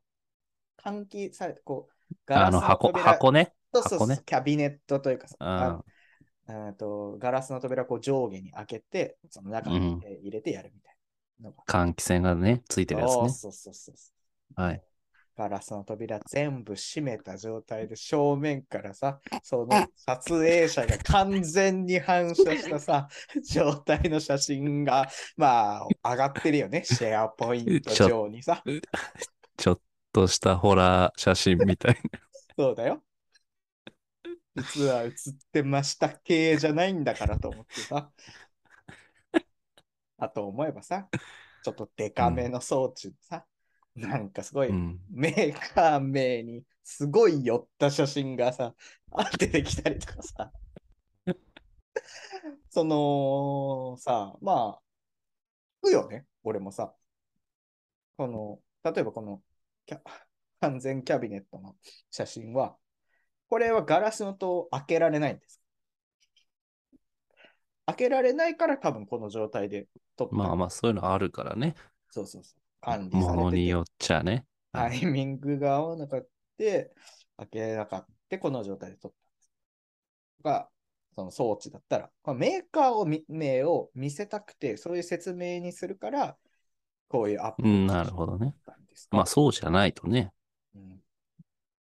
[0.78, 1.94] 換気されて、こう、
[2.26, 3.54] ガあの箱、扉箱ね。
[3.74, 5.82] そうそうそう箱ねキャビネットというかさ、あ
[6.46, 10.96] ああとガラスの扉をこう上下に開けて、その中にえー入れてやるみたい
[11.40, 11.64] なのが。
[11.66, 13.36] 換気扇がね、ついてるやつね。
[13.40, 14.14] そうそうそうそう。
[14.54, 14.82] はい。
[15.36, 23.08] ガラスの扉全部閉めた状態で正面からさ、その撮影者が完全に反射したさ、
[23.50, 26.84] 状態の写真が、まあ、上がってるよね。
[26.84, 28.62] シェアポイント上にさ。
[29.56, 29.80] ちょっ
[30.12, 31.96] としたホラー写真みたい
[32.58, 33.02] そうだよ。
[34.56, 35.12] 実は映っ
[35.50, 38.10] てました系じゃないんだからと思ってさ。
[40.18, 41.08] あと思えばさ、
[41.64, 43.46] ちょっとデカめの装置でさ、
[43.94, 44.76] なんかすごいな。
[44.76, 45.00] うん。
[45.10, 48.74] メーカー名にすごい寄った写真がさ、
[49.12, 50.52] あ出てきたりとかさ。
[52.70, 54.82] そのさ、まあ、
[55.84, 56.94] 聞くよね、俺もさ。
[58.16, 59.42] この、例えばこの
[59.86, 60.00] キャ
[60.60, 61.76] 完全キャビネットの
[62.10, 62.76] 写真は、
[63.48, 65.60] これはガラスの戸を開けられないんです。
[67.86, 70.34] 開けられないから多分この状態で撮った。
[70.34, 71.74] まあまあ、そういうのあるからね。
[72.10, 72.61] そうそうそう。
[72.82, 74.44] 管理もされててのによっちゃね。
[74.72, 76.92] タイミングが合わなかって、
[77.38, 79.12] 開けなかった、この状態で撮っ
[80.42, 80.50] た。
[80.50, 80.68] が、
[81.14, 86.36] その装置だったら、このメーカーをみ名を見せたくて、そういう説明にするから、
[87.08, 88.54] こういうアップうん、なるほどね。
[89.10, 90.32] まあ、そうじゃないとね。
[90.74, 91.00] うん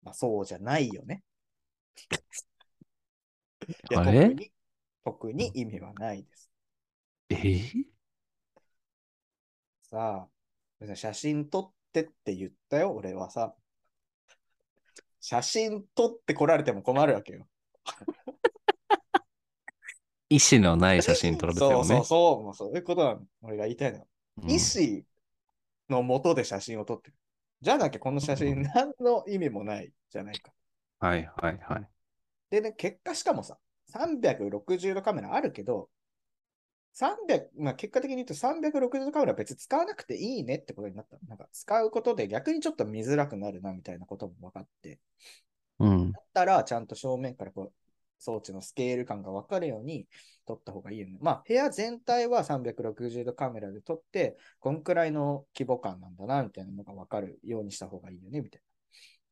[0.02, 1.22] まあ、そうじゃないよね。
[3.94, 4.28] あれ？
[4.28, 4.52] 特に
[5.04, 6.50] 特に意味はないです。
[7.30, 7.84] えー？
[9.90, 10.28] さあ、
[10.94, 13.54] 写真撮ってって言ったよ、俺はさ。
[15.20, 17.46] 写真撮って来られても困るわけよ。
[20.30, 21.86] 意思のない写真撮られてそうもね。
[21.86, 23.26] そうそう、もうそういうことなの。
[23.42, 24.08] 俺が言いたいのよ。
[24.42, 25.04] うん意思
[25.90, 27.16] のもとで写真を撮ってる。
[27.60, 30.52] じゃなきゃこの写真何の意味もないじゃないか。
[31.00, 31.88] はいはいはい。
[32.48, 33.58] でね、結果しかもさ、
[33.92, 35.90] 360度カメラあるけど、
[36.92, 41.16] 300、まあ、結果的に言うと360度カメラ別に使わなくていいねってことになった。
[41.28, 44.98] なんか使うことで逆にちょっと見づらくなるなみたいなことも分かって。
[45.78, 46.12] うん。
[46.12, 47.72] だったらちゃんと正面からこう
[48.18, 50.06] 装置のスケール感が分かるように
[50.46, 51.18] 撮った方がいいよね。
[51.20, 58.62] まあ部屋全体は360度カメラで撮って、こんくらいの規模感なんだなみたいなのが分かるようにした方がいいよねみたい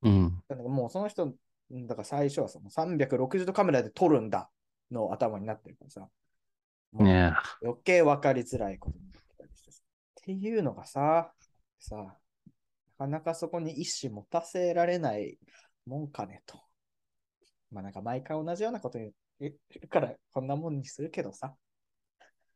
[0.04, 0.22] うん。
[0.24, 0.30] な。
[0.48, 1.34] だからもうその人、
[1.70, 4.48] だから最初はその360度カメラで撮るんだ
[4.90, 6.08] の頭になってるからさ。
[6.92, 7.34] 余
[7.84, 9.82] 計分かりづらいことになってたりしてさ。
[10.20, 11.32] っていうのがさ、
[11.78, 12.14] さ、な
[12.98, 15.38] かなかそこに意思持たせられない
[15.86, 16.60] もんかねと。
[17.70, 21.54] まあなんか毎回同じようなこと言うからこんなもんにするけどさ、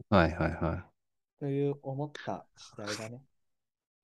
[0.09, 0.85] はいはいはい。
[1.39, 3.23] という思った次第だね。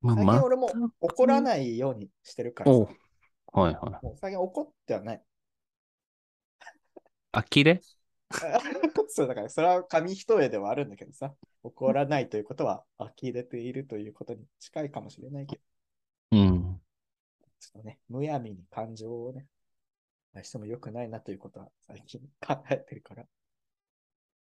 [0.00, 0.70] まあ、最近俺も
[1.00, 2.86] 怒らないようにしてるからは
[3.56, 3.74] いはい。
[4.04, 5.22] もう最近怒ってはない。
[7.32, 7.82] 呆れ？
[9.08, 15.62] そうだからそれは紙一重ではあるんだけどさ、怒らないということは呆れているということに近いかもしれないけど。
[16.38, 16.80] うん。
[17.58, 19.46] ちょっとね、むやみに感情をね、
[20.34, 23.24] 出しても良くないなということは最近考えてるから。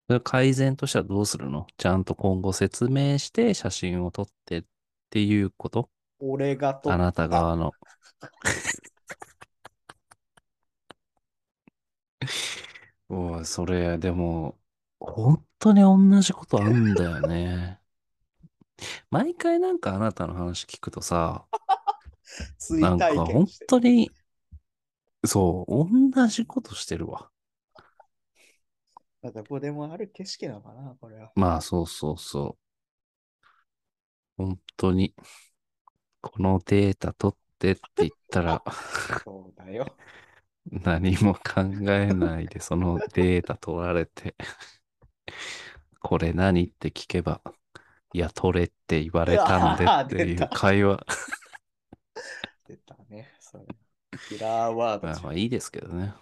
[0.08, 1.66] それ改善としてはどうするの？
[1.76, 4.64] ちゃんと今後説明して写真を撮ってっ
[5.10, 5.88] ていうこと？
[6.18, 7.72] 俺がとあなた側の。
[13.08, 14.58] おい、それ、でも、
[15.00, 17.80] 本当に同じことあんだよね。
[19.10, 21.46] 毎回なんかあなたの話聞くとさ、
[22.58, 23.66] 追なんか体本験して。
[23.66, 24.10] 当に、
[25.24, 27.30] そう、同じことしてるわ。
[29.22, 31.32] どこでもある景色なのかな、これは。
[31.34, 32.56] まあ、そうそうそ
[34.38, 34.42] う。
[34.44, 35.14] 本当に、
[36.20, 38.62] このデータ取ってって言ったら、
[39.24, 39.86] そうだよ。
[40.84, 44.34] 何も考えないで、そのデータ取られて、
[46.00, 47.40] これ何って聞けば、
[48.12, 51.04] いや、取れって言われたんでっていう会話。
[52.66, 53.32] 出たね。
[53.40, 53.64] それ
[54.28, 56.14] キラーワードまあまあいいですけどね。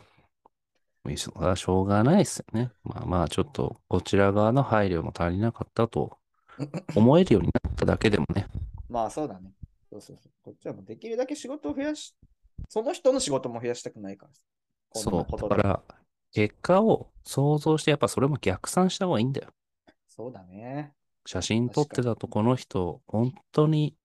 [1.04, 2.70] もうそれはしょうがないですよね。
[2.84, 6.18] まあまあちょっとこちら側の配慮も足りなかったと
[6.94, 8.46] 思えるようになっただけでもね。
[8.88, 9.52] まあそうだね。
[9.90, 10.32] そうそうそう。
[10.42, 12.14] こっちはもうできるだけ仕事を増やし、
[12.68, 14.32] その人の仕事も増やしたくないから
[14.92, 15.48] そう。
[15.48, 15.82] だから
[16.32, 19.48] 結果を想像してやっぱそれも逆算した方がいいんだよ。
[20.08, 20.92] そうだね。
[21.26, 23.96] 写真撮ってたとこの人、本当に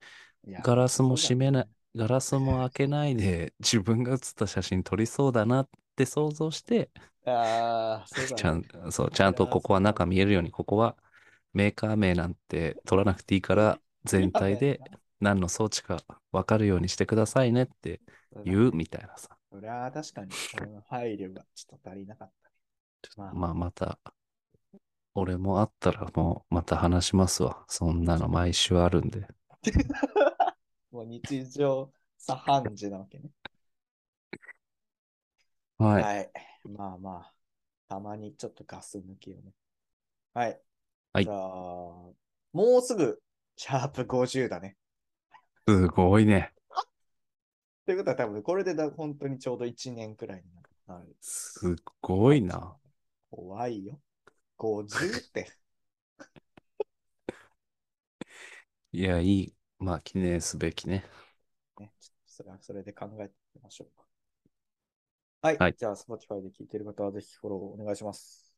[0.61, 6.89] ガラスも閉めないそうだねガラスも開けないで 自分が写った写真撮りそうだなって想像して、
[7.25, 8.35] ああ、そうだね。
[8.35, 10.95] ちゃん、そう、ちゃんとここは中見えるように、ここは
[11.53, 14.81] メーカー名なんて取らなくていいから、全体で
[15.19, 18.01] 何の装置か分かるようにしてくださいねって
[18.45, 19.29] 言うみたいなさ。
[19.51, 22.55] そりゃあ確かに、その配慮がちょっと足りなかったね。
[23.17, 23.99] まあまあ、また、
[25.13, 27.65] 俺もあったらもうまた話しますわ。
[27.67, 29.27] そんなの毎週あるんで。
[30.91, 33.29] もう日常茶飯事なわけね。
[35.77, 36.03] はい。
[36.03, 36.31] はい。
[36.63, 37.33] まあまあ、
[37.89, 39.53] たまにちょっとガス抜きをね。
[40.33, 40.61] はい。
[41.13, 42.15] はいじゃあ、も
[42.53, 43.21] うすぐ、
[43.57, 44.77] シャープ50だね。
[45.67, 46.53] すごいね。
[47.85, 50.43] ということは多分これでだ本当にちょうど1年くらいに
[50.87, 51.15] なる。
[51.19, 52.77] すごいな。
[53.29, 53.99] 怖いよ。
[54.57, 55.51] 50って。
[58.91, 59.55] いや、いい。
[59.79, 61.03] まあ、記念すべきね。
[61.79, 64.05] ね、ちょっとそれはそれで考えてみましょうか。
[65.41, 65.57] はい。
[65.57, 68.55] はいじゃあ、Spotify で聞いている方はぜひフォローお願いします。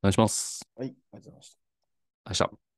[0.00, 0.68] お願いします。
[0.76, 0.88] はい。
[0.88, 1.58] ありがとうございまし
[2.44, 2.44] た。
[2.46, 2.73] 明日。